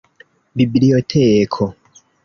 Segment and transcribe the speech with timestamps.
[0.55, 1.65] biblioteko